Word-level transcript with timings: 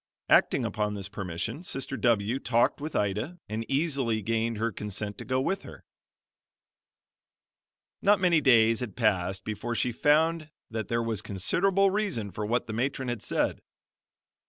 Acting 0.29 0.65
upon 0.65 0.95
this 0.95 1.07
permission, 1.09 1.61
Sister 1.61 1.95
W 1.95 2.39
talked 2.39 2.81
with 2.81 2.95
Ida 2.95 3.37
and 3.47 3.63
easily 3.69 4.23
gained 4.23 4.57
her 4.57 4.71
consent 4.71 5.15
to 5.19 5.25
go 5.25 5.39
with 5.39 5.61
her. 5.61 5.85
Not 8.01 8.19
many 8.19 8.41
days 8.41 8.79
had 8.79 8.95
passed 8.95 9.43
before 9.45 9.75
she 9.75 9.91
found 9.91 10.49
that 10.71 10.87
there 10.87 11.03
was 11.03 11.21
considerable 11.21 11.91
reason 11.91 12.31
for 12.31 12.47
what 12.47 12.65
the 12.65 12.73
matron 12.73 13.09
had 13.09 13.21
said. 13.21 13.61